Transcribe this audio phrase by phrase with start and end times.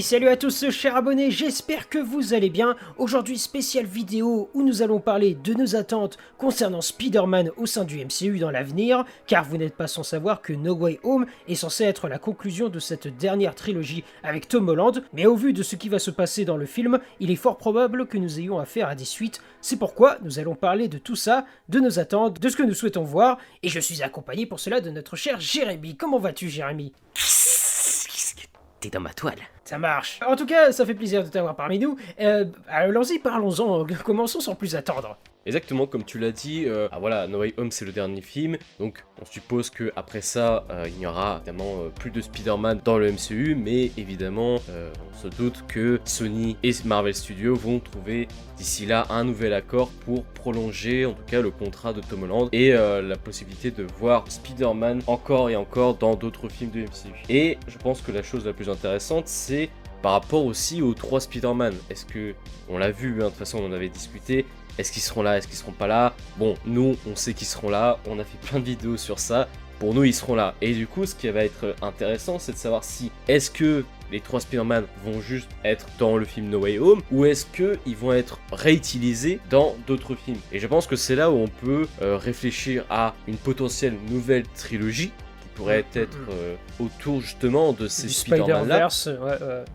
[0.00, 2.76] Salut à tous chers abonnés, j'espère que vous allez bien.
[2.98, 7.98] Aujourd'hui spéciale vidéo où nous allons parler de nos attentes concernant Spider-Man au sein du
[7.98, 11.82] MCU dans l'avenir, car vous n'êtes pas sans savoir que No Way Home est censé
[11.82, 15.74] être la conclusion de cette dernière trilogie avec Tom Holland, mais au vu de ce
[15.74, 18.86] qui va se passer dans le film, il est fort probable que nous ayons affaire
[18.86, 19.42] à des suites.
[19.60, 22.74] C'est pourquoi nous allons parler de tout ça, de nos attentes, de ce que nous
[22.74, 25.96] souhaitons voir, et je suis accompagné pour cela de notre cher Jérémy.
[25.96, 26.92] Comment vas-tu Jérémy?
[28.90, 29.38] Dans ma toile.
[29.64, 30.18] Ça marche.
[30.26, 31.96] En tout cas, ça fait plaisir de t'avoir parmi nous.
[32.20, 33.86] Euh, allons-y, parlons-en.
[34.04, 35.16] Commençons sans plus attendre.
[35.44, 38.56] Exactement comme tu l'as dit, euh, ah voilà, No Way Home c'est le dernier film,
[38.78, 42.80] donc on suppose que après ça, euh, il n'y aura évidemment euh, plus de Spider-Man
[42.84, 48.28] dans le MCU, mais évidemment, on se doute que Sony et Marvel Studios vont trouver
[48.56, 52.48] d'ici là un nouvel accord pour prolonger en tout cas le contrat de Tom Holland
[52.52, 57.14] et la possibilité de voir Spider-Man encore et encore dans d'autres films de MCU.
[57.28, 59.70] Et je pense que la chose la plus intéressante, c'est
[60.02, 61.74] par rapport aussi aux trois Spider-Man.
[61.88, 62.34] Est-ce que,
[62.68, 64.44] on l'a vu, hein, de toute façon on avait discuté,
[64.78, 66.14] est-ce qu'ils seront là Est-ce qu'ils seront pas là?
[66.38, 67.98] Bon, nous, on sait qu'ils seront là.
[68.06, 69.48] On a fait plein de vidéos sur ça.
[69.78, 70.54] Pour nous, ils seront là.
[70.60, 74.20] Et du coup, ce qui va être intéressant, c'est de savoir si est-ce que les
[74.20, 78.12] trois Spider-Man vont juste être dans le film No Way Home ou est-ce qu'ils vont
[78.12, 80.38] être réutilisés dans d'autres films?
[80.52, 84.44] Et je pense que c'est là où on peut euh, réfléchir à une potentielle nouvelle
[84.54, 85.12] trilogie
[85.62, 86.26] pourrait mm, mm, être mm.
[86.30, 88.88] Euh, autour justement de ces Spider-Man là.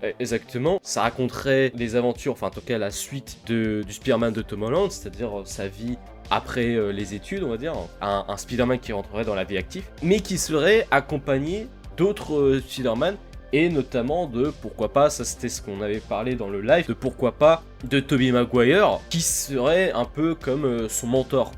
[0.03, 0.79] Eh, exactement.
[0.83, 4.63] Ça raconterait les aventures, enfin en tout cas la suite de, du Spider-Man de Tom
[4.63, 5.97] Holland, c'est-à-dire euh, sa vie
[6.29, 7.73] après euh, les études, on va dire.
[8.01, 13.15] Un, un Spider-Man qui rentrerait dans la vie active, mais qui serait accompagné d'autres Spider-Man
[13.53, 16.93] et notamment de pourquoi pas, ça c'était ce qu'on avait parlé dans le live, de
[16.93, 21.51] pourquoi pas de Tobey Maguire qui serait un peu comme euh, son mentor.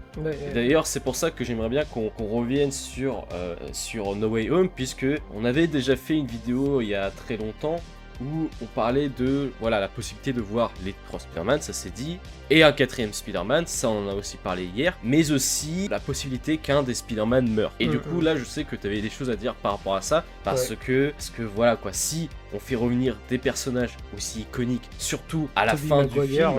[0.53, 4.69] D'ailleurs, c'est pour ça que j'aimerais bien qu'on revienne sur, euh, sur No Way Home,
[4.69, 7.77] puisque on avait déjà fait une vidéo il y a très longtemps
[8.21, 12.17] où on parlait de voilà la possibilité de voir les trois Spider-Man, ça s'est dit,
[12.49, 16.57] et un quatrième Spider-Man, ça on en a aussi parlé hier, mais aussi la possibilité
[16.57, 17.71] qu'un des Spider-Man meure.
[17.79, 18.23] Et du mm, coup mm.
[18.23, 20.75] là je sais que tu avais des choses à dire par rapport à ça, parce
[20.75, 25.65] que parce que voilà quoi, si on fait revenir des personnages aussi iconiques, surtout à
[25.65, 26.51] la fin du film,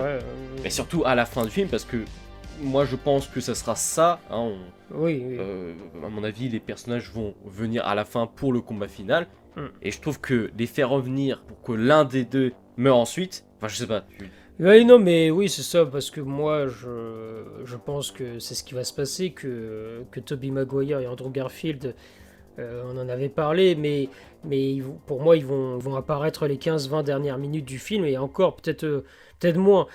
[0.63, 1.97] mais surtout à la fin du film, parce que
[2.61, 4.19] moi je pense que ça sera ça.
[4.29, 4.53] Hein,
[4.91, 5.37] oui, oui.
[5.39, 5.73] Euh,
[6.03, 9.27] à mon avis, les personnages vont venir à la fin pour le combat final.
[9.55, 9.67] Hmm.
[9.81, 13.67] Et je trouve que les faire revenir pour que l'un des deux meure ensuite, enfin
[13.67, 14.05] je sais pas.
[14.59, 18.63] Oui, non, mais oui, c'est ça, parce que moi, je, je pense que c'est ce
[18.63, 21.95] qui va se passer, que, que Toby Maguire et Andrew Garfield,
[22.59, 24.09] euh, on en avait parlé, mais,
[24.43, 24.77] mais
[25.07, 28.83] pour moi, ils vont, vont apparaître les 15-20 dernières minutes du film, et encore, peut-être
[28.83, 29.03] euh,
[29.41, 29.87] peut-être moins.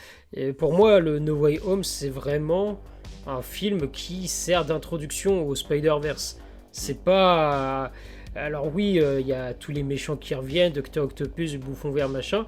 [0.59, 2.81] Pour moi, le No Way Home, c'est vraiment
[3.27, 6.39] un film qui sert d'introduction au Spider-Verse.
[6.73, 7.91] C'est pas
[8.37, 12.09] alors oui, euh, il y a tous les méchants qui reviennent, Docteur Octopus, Bouffon Vert,
[12.09, 12.47] machin,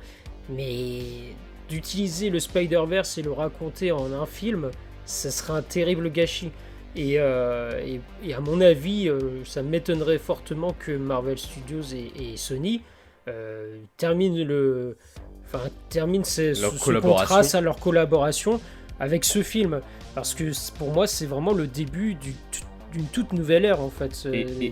[0.51, 1.01] mais
[1.69, 4.71] d'utiliser le Spider-Verse et le raconter en un film,
[5.07, 6.51] ça serait un terrible gâchis.
[6.95, 7.99] Et, euh,
[8.35, 12.83] à mon avis, euh, ça m'étonnerait fortement que Marvel Studios et, Sony
[13.99, 14.97] terminent le,
[15.53, 18.61] enfin terminent ce, ce contrat, à leur collaboration
[19.01, 19.81] avec ce film,
[20.15, 22.35] parce que pour moi, c'est vraiment le début du
[22.93, 24.29] d'une toute nouvelle ère en fait.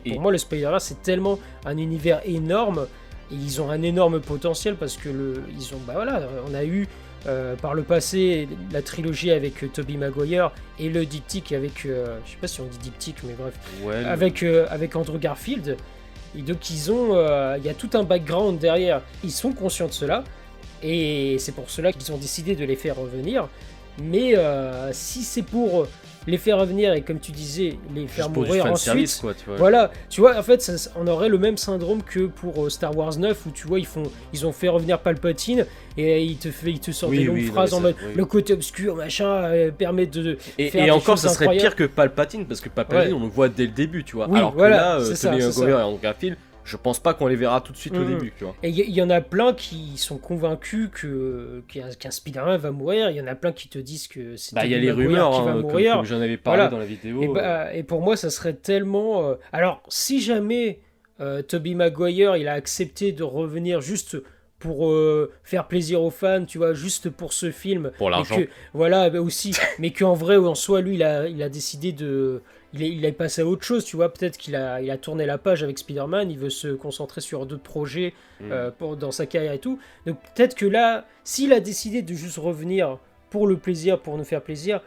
[0.09, 2.87] pour moi, le Spider-Man, c'est tellement un univers énorme
[3.31, 6.65] et ils ont un énorme potentiel parce que le, ils ont, bah voilà, on a
[6.65, 6.87] eu
[7.27, 12.19] euh, par le passé la trilogie avec euh, Tobey Maguire et le diptyque avec, euh,
[12.25, 13.55] je sais pas si on dit diptyque, mais bref,
[14.07, 15.77] avec avec Andrew Garfield.
[16.39, 17.15] Et donc ils ont,
[17.57, 19.01] il y a tout un background derrière.
[19.25, 20.23] Ils sont conscients de cela
[20.83, 23.49] et c'est pour cela qu'ils ont décidé de les faire revenir.
[23.99, 24.35] Mais
[24.93, 25.87] si c'est pour
[26.27, 29.19] les faire revenir et comme tu disais, les faire mourir ensuite.
[29.21, 29.57] quoi, tu vois.
[29.57, 33.17] Voilà, tu vois, en fait, on aurait le même syndrome que pour euh, Star Wars
[33.17, 35.67] 9 où tu vois, ils font, ils ont fait revenir Palpatine
[35.97, 38.97] et il te fait, il te sort des longues phrases en mode le côté obscur,
[38.97, 40.39] machin, euh, permet de.
[40.59, 43.49] Et, faire et encore, ça serait pire que Palpatine parce que Palpatine, on le voit
[43.49, 44.29] dès le début, tu vois.
[44.33, 45.99] Alors voilà, que là, euh, Tony et Andrew
[46.67, 48.09] je pense pas qu'on les verra tout de suite au mm.
[48.09, 48.33] début.
[48.37, 48.55] Tu vois.
[48.63, 53.11] Et il y, en a plein qui sont convaincus que qu'un Spider-Man va mourir.
[53.11, 54.55] Il y en a plein qui te disent que c'est.
[54.55, 55.97] Bah, il y a les rumeurs qui va hein, mourir.
[55.97, 57.23] Comme, j'en avais parlé dans la vidéo.
[57.23, 59.29] Et, bah, et, pour moi, ça serait tellement.
[59.29, 60.81] Euh, alors, si jamais
[61.21, 64.19] euh, Toby Maguire il a accepté de revenir juste
[64.59, 67.93] pour euh, faire plaisir aux fans, tu vois, juste pour ce film.
[67.99, 68.37] Pour l'argent.
[68.75, 69.55] Voilà, bah, aussi.
[69.79, 72.43] mais qu'en vrai, en soi, lui, il a, il a décidé de
[72.73, 74.13] il est, il passé à autre chose, tu vois.
[74.13, 77.47] Peut-être qu'il a, il a tourné la page avec Spider-Man, il veut se concentrer sur
[77.47, 78.53] d'autres projets mm.
[78.53, 79.79] euh, pour, dans sa carrière et tout.
[80.07, 82.99] Donc peut-être que là, s'il a décidé de juste revenir
[83.31, 84.81] pour le plaisir, pour nous faire plaisir,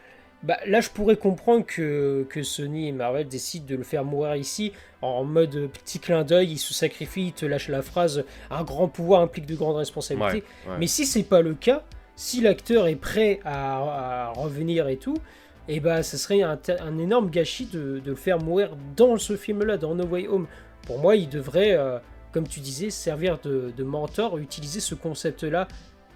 [0.44, 4.36] bah, là, je pourrais comprendre que, que Sony et Marvel décident de le faire mourir
[4.36, 4.72] ici
[5.02, 8.88] en mode petit clin d'œil, il se sacrifie, il te lâche la phrase un grand
[8.88, 10.44] pouvoir implique de grandes responsabilités.
[10.78, 11.84] Mais si c'est pas le cas,
[12.16, 15.18] si l'acteur est prêt à, revenir et tout,
[15.69, 19.95] et bah, ce serait un, énorme gâchis de, le faire mourir dans ce film-là, dans
[19.95, 20.48] No Way Home.
[20.86, 22.00] Pour moi, il devrait, euh,
[22.33, 25.68] comme tu disais, servir de, mentor, utiliser ce concept-là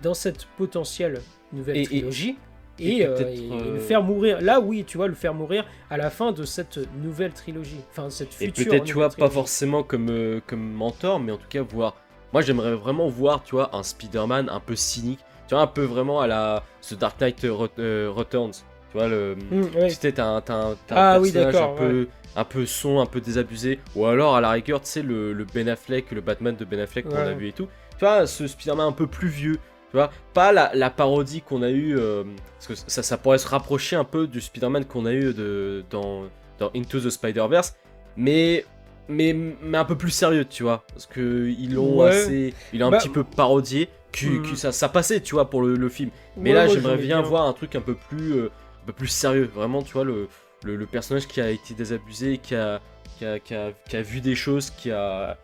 [0.01, 1.21] dans cette potentielle
[1.53, 2.35] nouvelle trilogie
[2.79, 4.41] et, euh, le euh, faire mourir.
[4.41, 7.79] Là, oui, tu vois, le faire mourir à la fin de cette nouvelle trilogie.
[7.91, 8.63] Enfin, cette future.
[8.65, 11.95] Et peut-être, tu vois, pas forcément comme, euh, comme mentor, mais en tout cas, voir.
[12.31, 15.19] Moi, j'aimerais vraiment voir, tu vois, un Spider-Man un peu cynique.
[15.47, 16.63] Tu vois, un peu vraiment à la.
[16.81, 18.63] Ce Dark Knight Returns.
[18.93, 19.35] Tu vois, le.
[19.35, 22.07] Mmh, Tu sais, t'as un, un, ah, personnage un peu.
[22.35, 23.79] Un peu son, un peu désabusé.
[23.95, 26.79] Ou alors, à la rigueur, tu sais, le, le Ben Affleck, le Batman de Ben
[26.79, 27.67] Affleck qu'on a vu et tout.
[27.91, 29.59] Tu vois, ce Spider-Man un peu plus vieux
[29.93, 32.23] tu vois, pas la, parodie qu'on a eue, euh,
[32.55, 35.85] parce que ça, ça pourrait se rapprocher un peu du Spider-Man qu'on a eu de,
[35.91, 36.23] dans,
[36.57, 37.75] dans Into the Spider-Verse,
[38.17, 38.65] mais,
[39.07, 42.87] mais, mais un peu plus sérieux, tu vois, parce que ils l'ont assez, il a
[42.87, 44.55] un bah, petit peu parodié, que, hmm.
[44.55, 46.09] ça, ça passait, tu vois, pour le, film.
[46.37, 48.49] Mais là, j'aimerais bien, voir un truc un peu plus, euh,
[48.83, 50.27] un peu plus sérieux, vraiment, tu vois, le,
[50.63, 52.81] le, personnage qui a été désabusé, qui a,
[53.17, 55.37] qui a, qui a, qui a vu des choses, qui a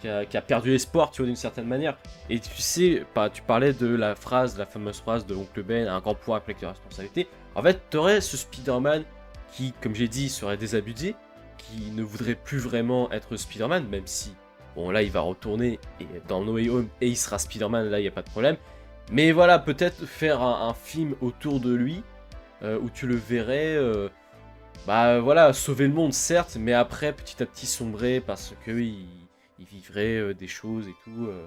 [0.00, 1.96] qui a, perdu espoir, tu vois, d'une certaine manière.
[2.30, 5.88] Et tu sais, pas, tu parlais de la phrase, la fameuse phrase de Oncle Ben,
[5.88, 7.28] un grand pouvoir avec de responsabilité.
[7.54, 9.04] En fait, tu aurais ce Spider-Man
[9.52, 11.14] qui, comme j'ai dit, serait désabusé,
[11.58, 14.34] qui ne voudrait plus vraiment être Spider-Man, même si,
[14.74, 17.98] bon, là, il va retourner et, dans No Way Home et il sera Spider-Man, là,
[17.98, 18.56] il n'y a pas de problème.
[19.10, 22.02] Mais voilà, peut-être faire un, film autour de lui,
[22.62, 24.08] où tu le verrais, euh,
[24.86, 29.06] bah voilà, sauver le monde, certes, mais après, petit à petit sombrer parce que il
[29.58, 31.26] vivrait euh, des choses et tout.
[31.26, 31.46] Euh.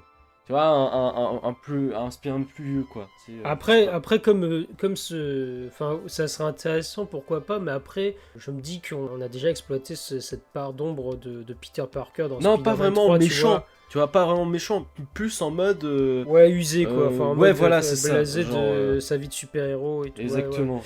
[0.49, 3.07] Tu vois, un, un, un, plus, un plus quoi.
[3.29, 5.67] Euh, après, après, comme, comme ce.
[5.67, 9.95] Enfin, ça serait intéressant, pourquoi pas, mais après, je me dis qu'on a déjà exploité
[9.95, 13.63] cette part d'ombre de, de, Peter Parker dans Non, pas vraiment méchant.
[13.91, 15.83] Tu vois, pas vraiment méchant, plus en mode.
[15.83, 17.09] ouais, usé quoi.
[17.09, 18.13] Enfin, en ouais, voilà, c'est ça.
[18.13, 20.19] Blasé de sa vie de super-héros et tout.
[20.19, 20.81] Exactement.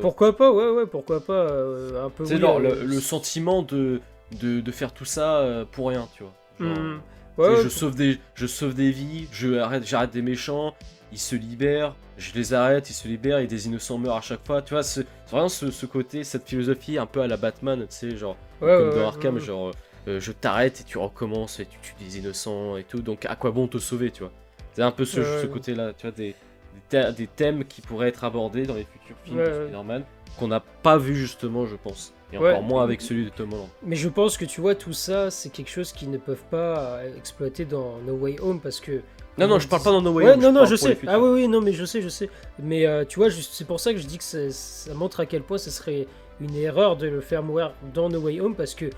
[0.00, 1.48] Pourquoi pas, ouais, ouais, pourquoi pas.
[1.50, 2.26] un peu.
[2.26, 4.00] C'est le, le, sentiment de,
[4.40, 6.70] de, de, faire tout ça pour rien, tu vois.
[7.38, 10.74] Je, sauve des, je sauve des vies, je arrête, j'arrête des méchants,
[11.12, 14.46] ils se libèrent, je les arrête, ils se libèrent, et des innocents meurent à chaque
[14.46, 14.62] fois.
[14.62, 18.16] Tu vois, c'est vraiment ce, côté, cette philosophie un peu à la Batman, tu sais,
[18.16, 19.72] genre, comme dans Arkham, genre,
[20.08, 23.36] euh, je t'arrête et tu recommences et tu tues des innocents et tout, donc à
[23.36, 24.32] quoi bon te sauver, tu vois?
[24.72, 26.34] C'est un peu ce, côté-là, tu vois, des,
[26.90, 30.04] des, thèmes qui pourraient être abordés dans les futurs films de Spider-Man,
[30.38, 32.14] qu'on n'a pas vu justement, je pense.
[32.32, 33.68] Et encore moins avec celui de Tom Holland.
[33.82, 37.00] Mais je pense que tu vois, tout ça, c'est quelque chose qu'ils ne peuvent pas
[37.16, 39.02] exploiter dans No Way Home parce que.
[39.38, 40.40] Non, non, je parle pas dans No Way Home.
[40.40, 40.98] Non, non, je sais.
[41.06, 42.28] Ah oui, oui, non, mais je sais, je sais.
[42.58, 45.42] Mais euh, tu vois, c'est pour ça que je dis que ça montre à quel
[45.42, 46.06] point ce serait
[46.40, 48.90] une erreur de le faire mourir dans No Way Home parce que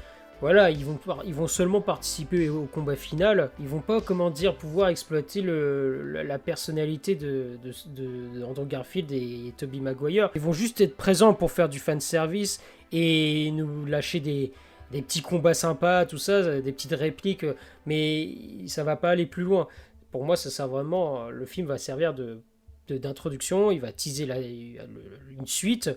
[0.42, 3.50] voilà, ils vont, ils vont seulement participer au combat final.
[3.60, 9.54] Ils vont pas, comment dire, pouvoir exploiter le, la personnalité de, de, Andrew Garfield et,
[9.56, 10.30] Tobey Maguire.
[10.34, 12.60] Ils vont juste être présents pour faire du fan service
[12.92, 14.52] et nous lâcher des,
[14.90, 17.46] des petits combats sympas, tout ça, des petites répliques,
[17.86, 18.28] mais
[18.66, 19.66] ça va pas aller plus loin.
[20.10, 21.30] Pour moi, ça sert vraiment.
[21.30, 22.40] Le film va servir de
[22.88, 25.90] d'introduction, il va teaser la, une suite,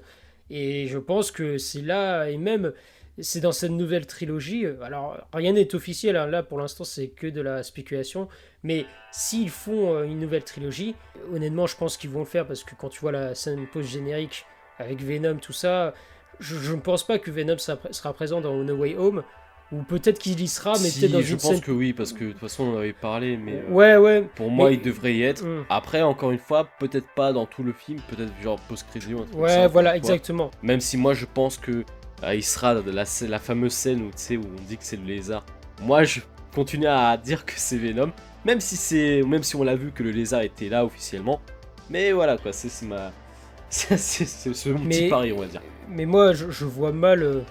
[0.50, 2.72] et je pense que c'est là, et même
[3.20, 4.66] c'est dans cette nouvelle trilogie.
[4.82, 8.28] Alors, rien n'est officiel, hein, là pour l'instant c'est que de la spéculation.
[8.64, 10.96] Mais s'ils font euh, une nouvelle trilogie,
[11.34, 14.46] honnêtement, je pense qu'ils vont le faire parce que quand tu vois la scène post-générique
[14.80, 15.94] avec Venom, tout ça,
[16.40, 19.24] je ne pense pas que Venom sera, présent dans No Way Home.
[19.72, 22.32] Ou peut-être qu'il y sera, mais peut-être dans je pense que oui, parce que de
[22.34, 24.30] toute façon on avait parlé, mais euh, ouais, ouais.
[24.36, 25.44] Pour moi, il devrait y être.
[25.44, 25.66] Hmm.
[25.70, 29.16] Après, encore une fois, peut-être pas dans tout le film, peut-être genre post-crédit.
[29.34, 30.52] Ouais, voilà, exactement.
[30.62, 31.84] Même si moi, je pense que
[32.22, 35.44] ah, il sera la, la fameuse scène où, où on dit que c'est le lézard.
[35.82, 36.22] Moi, je
[36.54, 38.12] continue à dire que c'est Venom,
[38.46, 41.42] même si c'est, même si on l'a vu que le lézard était là officiellement.
[41.90, 43.12] Mais voilà quoi, c'est ma,
[43.70, 45.62] c'est ce mon petit pari, on va dire.
[45.90, 47.42] Mais moi, je, vois mal euh,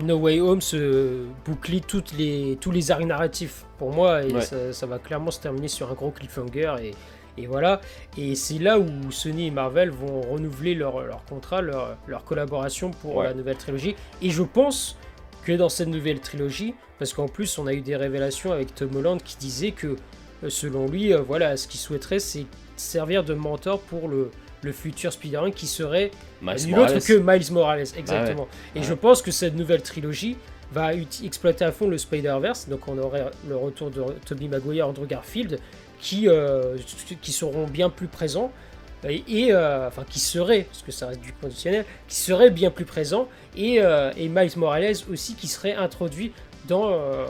[0.00, 3.64] No Way Home se boucler toutes les, tous les arcs narratifs.
[3.78, 6.94] Pour moi, et ça, ça, va clairement se terminer sur un gros cliffhanger et
[7.36, 7.80] et voilà,
[8.18, 12.90] et c'est là où Sony et Marvel vont renouveler leur, leur contrat, leur, leur, collaboration
[12.90, 13.94] pour la nouvelle trilogie.
[14.20, 14.96] Et je pense
[15.44, 18.94] que dans cette nouvelle trilogie, parce qu'en plus on a eu des révélations avec Tom
[18.96, 19.96] Holland qui disait que
[20.44, 22.46] euh, selon lui, euh, voilà, ce qu'il souhaiterait c'est
[22.76, 24.30] servir de mentor pour le,
[24.62, 26.10] le futur Spider-Man qui serait
[26.42, 28.48] nul autre que Miles Morales, exactement.
[28.74, 30.36] Et je pense que cette nouvelle trilogie
[30.72, 35.06] va exploiter à fond le Spider-Verse, donc on aurait le retour de Tobey Maguire, Andrew
[35.06, 35.58] Garfield,
[35.98, 36.76] qui, euh,
[37.20, 38.52] qui seront bien plus présents.
[39.04, 43.28] et, enfin qui serait, parce que ça reste du conditionnel, qui serait bien plus présent,
[43.56, 43.80] et,
[44.16, 46.32] et Miles Morales aussi qui serait introduit
[46.68, 47.26] dans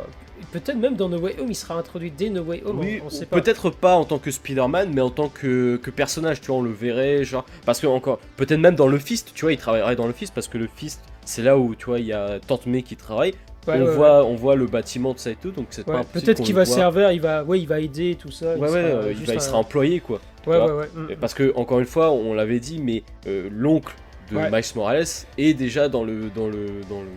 [0.53, 2.81] peut-être même dans No Way Home, il sera introduit dès No Way Home.
[2.81, 3.41] Oui, on, sait pas.
[3.41, 6.63] Peut-être pas en tant que Spider-Man, mais en tant que, que, personnage, tu vois, on
[6.63, 7.45] le verrait, genre.
[7.67, 10.35] Parce que, encore, peut-être même dans le Fist, tu vois, il travaillerait dans le Fist,
[10.35, 12.97] parce que le Fist, c'est là où, tu vois, il y a Tante May qui
[12.97, 13.35] travaille.
[13.67, 16.55] on, voit, on voit le bâtiment de ça et tout, donc c'est pas Peut-être qu'il
[16.55, 18.57] va servir, il va, ouais, il va aider tout ça.
[18.57, 20.21] Il sera, il, va, sera employé, quoi.
[20.47, 20.89] Ouais, ouais, ouais.
[20.95, 23.95] Mm, parce que, encore une fois, on l'avait dit, mais euh, l'oncle
[24.33, 25.05] de Miles Morales
[25.39, 27.09] est déjà dans le, dans le, dans le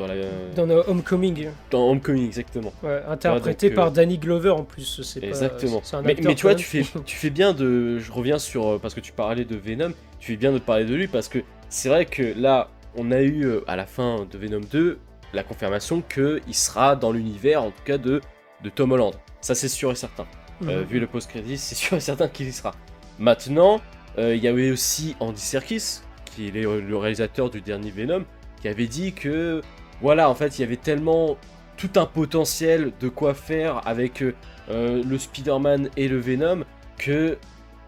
[0.00, 0.14] dans la.
[0.56, 1.48] Dans Homecoming.
[1.70, 2.72] Dans Homecoming, exactement.
[3.08, 5.02] interprété par euh, Danny Glover en plus.
[5.02, 5.82] C'est exactement.
[6.04, 7.98] mais, mais, tu vois, tu fais, tu fais bien de.
[7.98, 8.66] Je reviens sur.
[8.66, 11.28] Euh, parce que tu parlais de Venom, tu fais bien de parler de lui parce
[11.28, 11.38] que
[11.68, 14.98] c'est vrai que là, on a eu euh, à la fin de Venom 2
[15.32, 18.20] la confirmation qu'il sera dans l'univers, en tout cas, de,
[18.64, 19.14] de Tom Holland.
[19.40, 20.26] Ça, c'est sûr et certain.
[20.60, 20.82] Mhm.
[20.82, 22.74] vu le post-crédit, c'est sûr et certain qu'il y sera.
[23.18, 23.80] Maintenant,
[24.18, 28.24] il y avait aussi Andy Serkis, qui est le réalisateur du dernier Venom,
[28.60, 29.62] qui avait dit que
[30.00, 31.36] voilà, en fait, il y avait tellement
[31.76, 36.64] tout un potentiel de quoi faire avec euh, le Spider-Man et le Venom
[36.98, 37.38] que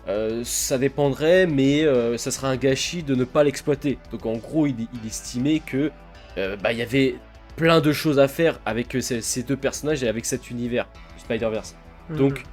[0.09, 3.99] euh, ça dépendrait, mais euh, ça serait un gâchis de ne pas l'exploiter.
[4.11, 5.91] Donc en gros, il, estimait que
[6.37, 7.17] bah, il y avait
[7.57, 10.89] plein de choses à faire avec ces, deux personnages et avec cet univers
[11.19, 11.77] Spider-Verse.
[12.09, 12.17] Mhm.
[12.17, 12.45] Donc,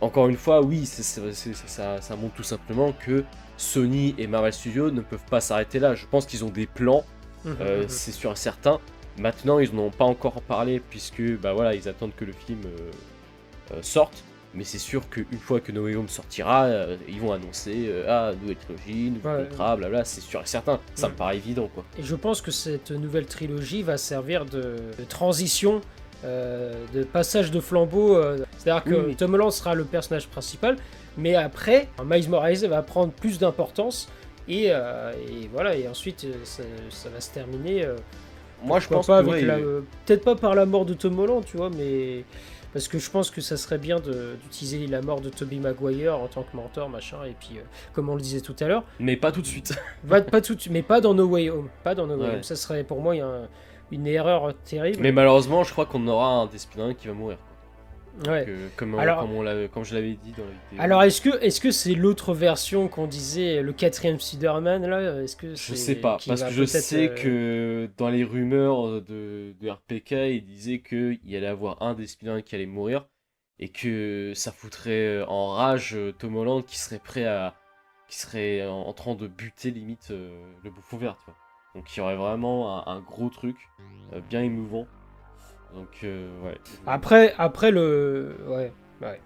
[0.00, 3.24] encore une fois, oui, ça, ça montre tout simplement que
[3.56, 5.94] Sony et Marvel Studios ne peuvent pas s'arrêter là.
[5.94, 7.04] Je pense qu'ils ont des plans,
[7.44, 7.88] mhm, mhm.
[7.88, 8.80] c'est sûr et certain.
[9.20, 13.74] Maintenant, ils n'ont pas encore parlé puisque bah voilà, ils attendent que le film euh,
[13.74, 14.24] euh, sorte.
[14.54, 18.32] Mais c'est sûr qu'une fois que No Way Home sortira, euh, ils vont annoncer ah
[18.40, 20.04] nouvelle trilogie, nouveau contrat, blabla.
[20.04, 20.80] C'est sûr et certain.
[20.94, 21.84] Ça me paraît évident quoi.
[21.98, 24.76] Et je pense que cette nouvelle trilogie va servir de,
[25.08, 25.82] transition.
[26.24, 28.20] de passage de flambeau,
[28.58, 30.76] c'est-à-dire que Tom Holland sera le personnage principal,
[31.16, 34.08] mais après, Miles Morales va prendre plus d'importance
[34.48, 34.72] et,
[35.52, 37.86] voilà, et ensuite ça, ça va se terminer
[38.64, 39.46] moi, je pense pas avec
[40.06, 42.24] peut-être pas par la mort de Tom Holland, tu vois, mais
[42.72, 46.28] parce que je pense que ça serait bien d'utiliser la mort de Toby Maguire en
[46.28, 47.62] tant que mentor, machin, et puis euh,
[47.92, 48.84] comme on le disait tout à l'heure.
[48.98, 49.74] Mais pas tout de suite.
[50.08, 52.42] pas, pas tout, mais pas dans No Way Home, pas dans No Way Home.
[52.42, 53.14] Ça serait pour moi
[53.90, 54.98] une erreur terrible.
[55.00, 56.58] Mais malheureusement, je crois qu'on aura un des
[56.94, 57.38] qui va mourir.
[58.26, 58.46] Ouais.
[58.76, 58.96] comme,
[59.72, 60.78] comme, je l'avais dit dans la vidéo.
[60.78, 65.36] Alors, est-ce que est-ce que c'est l'autre version qu'on disait, le quatrième Spider-Man là Est-ce
[65.36, 69.70] que je sais pas, parce que je sais euh, que dans les rumeurs de, de
[69.70, 73.06] RPK, il disait qu'il y allait avoir un des Spider-Man qui allait mourir
[73.58, 77.54] et que ça foutrait en rage euh, Tom Holland qui serait prêt à,
[78.08, 80.30] qui serait en, train de buter limite euh,
[80.62, 81.16] le bouffon vert.
[81.74, 83.56] Donc, il y aurait vraiment un, un gros truc
[84.28, 84.86] bien émouvant.
[85.74, 86.58] Donc, euh, ouais.
[86.86, 88.36] Après, après le.
[88.46, 88.72] Ouais.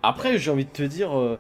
[0.03, 1.19] Après, j'ai envie de te dire.
[1.19, 1.39] Euh,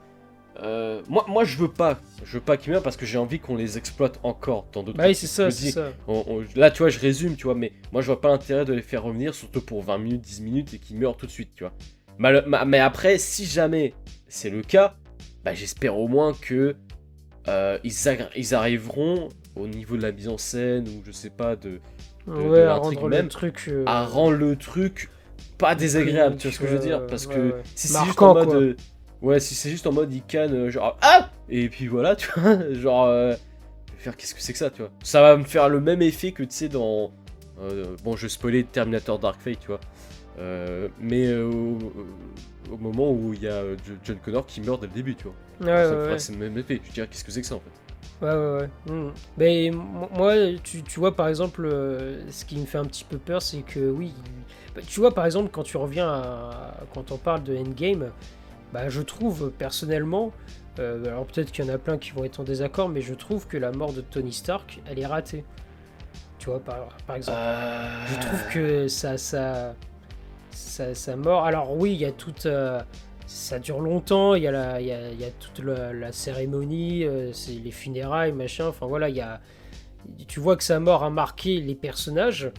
[0.62, 1.98] euh, moi, moi, je veux pas.
[2.24, 4.98] Je veux pas qu'ils meurent parce que j'ai envie qu'on les exploite encore dans d'autres.
[4.98, 5.92] Bah oui, c'est ça, c'est ça.
[6.56, 8.82] là, tu vois, je résume, tu vois, mais moi, je vois pas l'intérêt de les
[8.82, 11.64] faire revenir, surtout pour 20 minutes, 10 minutes et qu'ils meurent tout de suite, tu
[11.64, 11.72] vois.
[12.18, 13.94] Mais, après, si jamais
[14.28, 14.94] c'est le cas,
[15.44, 16.76] bah, j'espère au moins que
[17.48, 17.92] ils,
[18.36, 21.80] ils arriveront au niveau de la mise en scène ou je sais pas de
[22.26, 25.10] ouais, à rendre le truc, euh, à rendre le truc
[25.58, 28.34] pas désagréable, tu vois ce que je veux dire Parce que si c'est juste en
[28.34, 28.76] mode, euh,
[29.22, 32.28] ouais, si c'est juste en mode il canne euh, genre ah et puis voilà, tu
[32.36, 33.36] vois, genre
[33.98, 36.32] faire qu'est-ce que c'est que ça, tu vois Ça va me faire le même effet
[36.32, 37.12] que tu sais dans
[38.04, 39.80] bon, je spoilais Terminator Dark Fate, tu vois.
[41.00, 41.78] mais au,
[42.78, 43.62] moment où il y a
[44.02, 45.34] John Connor qui meurt dès le début, tu vois.
[45.60, 46.80] Ouais, ça ouais, c'est le même effet.
[46.84, 47.83] Je dirais qu'est-ce que c'est que ça en fait?
[48.24, 48.92] Ouais, ouais, ouais.
[48.92, 49.10] Hmm.
[49.36, 53.18] Mais moi, tu, tu, vois, par exemple, euh, ce qui me fait un petit peu
[53.18, 54.12] peur, c'est que oui.
[54.74, 56.74] Bah, tu vois, par exemple, quand tu reviens à.
[56.94, 58.10] Quand on parle de Endgame,
[58.72, 60.32] bah, je trouve personnellement.
[60.78, 63.14] Euh, alors peut-être qu'il y en a plein qui vont être en désaccord, mais je
[63.14, 65.44] trouve que la mort de Tony Stark, elle est ratée.
[66.38, 67.38] Tu vois, par, par exemple.
[67.38, 68.06] Euh.
[68.08, 69.74] Je trouve que ça, ça,
[70.50, 71.44] ça, ça mort.
[71.44, 72.48] Alors oui, il y a toute
[73.26, 76.12] ça dure longtemps, il y a, la, il y a, il y a toute la,
[76.12, 79.40] cérémonie, euh, c'est les funérailles, machin, enfin voilà, il y a,
[80.28, 82.50] tu vois que sa mort a marqué les personnages,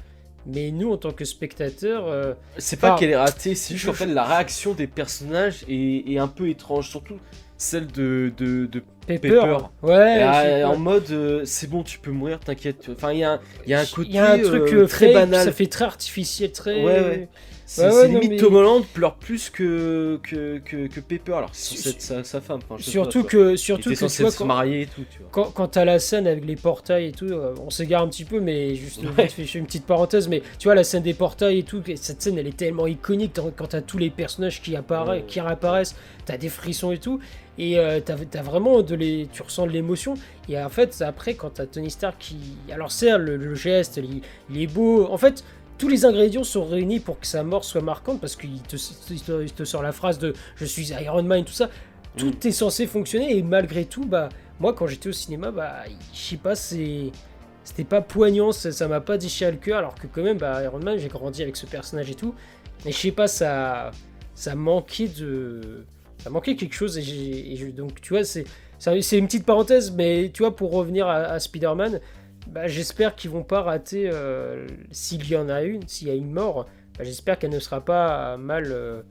[0.47, 2.07] mais nous, en tant que spectateurs...
[2.07, 6.17] Euh, c'est pas qu'elle est ratée, c'est juste qu'en fait la réaction des personnages est,
[6.17, 7.19] un peu étrange, surtout
[7.57, 9.57] celle de, de, de Pepper.
[9.83, 10.63] Ouais.
[10.63, 12.87] en mode, euh, c'est bon, tu peux mourir, t'inquiète.
[12.91, 15.43] Enfin, il y a, y a un côté y a un truc très banal.
[15.45, 16.83] Ça fait très artificiel, très...
[16.83, 17.27] Ouais, ouais.
[17.67, 21.75] C'est Ouais, limite mais- Tom Holland pleure plus que, que, que, que Pepper, alors c'est
[21.77, 22.59] Su- sa, sa femme.
[22.69, 25.17] enfin, Surtout pas, que, surtout que tu censé vois, se quand, marier et tout, tu
[25.17, 25.29] vois.
[25.31, 28.23] quand, quand t'as la scène avec les portails et tout, euh, on s'égare un petit
[28.23, 29.27] peu, mais juste Ouais.
[29.35, 32.21] je fais une petite parenthèse, mais tu vois, la scène des portails et tout, cette
[32.21, 35.25] scène elle est tellement iconique quand t'as tous les personnages qui, apparaissent, Ouais.
[35.27, 35.95] qui réapparaissent,
[36.25, 37.19] t'as des frissons et tout,
[37.57, 40.15] et euh, t'as t'as vraiment de les, tu ressens de l'émotion,
[40.49, 42.37] et en fait, après, quand t'as Tony Stark qui.
[42.71, 45.43] Alors, certes, le, le geste, il, il est beau, en fait.
[45.77, 48.77] Tous les ingrédients sont réunis pour que sa mort soit marquante parce qu'il te,
[49.11, 51.69] il te, il te sort la phrase de je suis Iron Man, tout ça.
[52.15, 52.47] Tout Mm.
[52.47, 54.29] est censé fonctionner et malgré tout, bah,
[54.61, 55.73] moi quand j'étais au cinéma, bah,
[56.13, 57.11] je sais pas, c'est.
[57.65, 60.79] C'était pas poignant, ça m'a pas déchiré le cœur, alors que quand même, bah, Iron
[60.79, 62.33] Man, j'ai grandi avec ce personnage et tout.
[62.85, 63.91] Mais je sais pas, ça.
[64.33, 65.83] Ça manquait de.
[66.19, 68.45] Ça manquait quelque chose et, et je- donc tu vois, c'est.
[69.01, 71.99] C'est une petite parenthèse, mais tu vois, pour revenir à, à Spider-Man,
[72.47, 76.13] bah, j'espère qu'ils vont pas rater, euh, s'il y en a une, s'il y a
[76.13, 79.01] une mort, bah, j'espère qu'elle ne sera pas mal euh,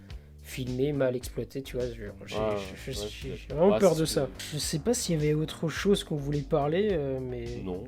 [0.44, 1.86] filmée, mal exploitée, tu vois.
[1.86, 4.28] J'ai Ouais, ouais, vraiment peur de ça.
[4.52, 7.44] Je sais pas s'il y avait autre chose qu'on voulait parler, euh, mais...
[7.64, 7.82] Non,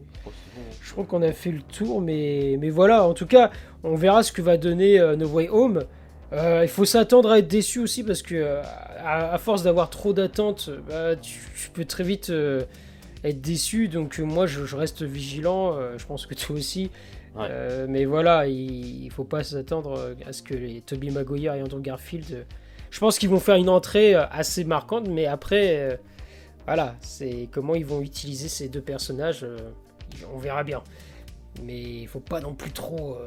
[0.83, 3.51] je crois qu'on a fait le tour, mais, mais voilà, en tout cas,
[3.85, 5.85] on verra ce que va donner euh, No Way Home.
[6.33, 8.63] Euh, il faut s'attendre à être déçu aussi parce que euh,
[8.99, 12.65] à, à force d'avoir trop d'attentes, bah, tu, tu peux très vite euh,
[13.25, 13.89] être déçu.
[13.89, 15.75] Donc euh, moi, je, je reste vigilant.
[15.77, 16.91] euh, je pense que toi aussi.
[17.37, 17.47] Ouais.
[17.51, 21.55] Euh, mais voilà, il, il faut pas s'attendre euh, à ce que les Tobey Maguire
[21.55, 22.27] et Andrew Garfield.
[22.33, 22.43] euh,
[22.91, 25.97] je pense qu'ils vont faire une entrée euh, assez marquante, mais après, euh,
[26.67, 29.45] voilà, c'est comment ils vont utiliser ces deux personnages.
[29.45, 29.59] euh,
[30.35, 30.83] on verra bien.
[31.63, 33.17] Mais il faut pas non plus trop.
[33.17, 33.25] euh,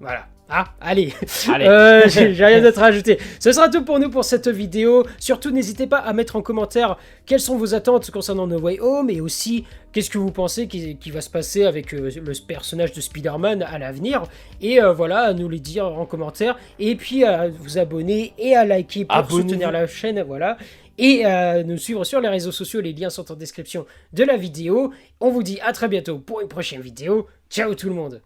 [0.00, 0.26] Voilà.
[0.48, 1.12] Ah, allez.
[1.48, 1.66] Allez.
[1.66, 3.18] Euh, J'ai rien d'autre à ajouter.
[3.40, 5.06] Ce sera tout pour nous pour cette vidéo.
[5.18, 9.08] Surtout, n'hésitez pas à mettre en commentaire quelles sont vos attentes concernant No Way Home
[9.08, 12.92] et aussi qu'est-ce que vous pensez qui, qui va se passer avec euh, le personnage
[12.92, 14.24] de Spider-Man à l'avenir.
[14.60, 16.58] Et euh, voilà, à nous les dire en commentaire.
[16.78, 20.22] Et puis à vous abonner et à liker pour soutenir la chaîne.
[20.22, 20.58] Voilà.
[20.98, 22.82] Et à nous suivre sur les réseaux sociaux.
[22.82, 24.92] Les liens sont en description de la vidéo.
[25.20, 27.26] On vous dit à très bientôt pour une prochaine vidéo.
[27.48, 28.20] Ciao tout le monde.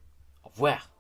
[0.45, 0.98] Au revoir.